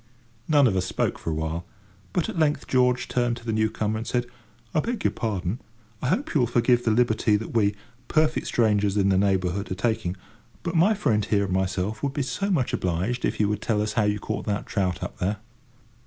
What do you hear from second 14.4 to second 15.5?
that trout up there."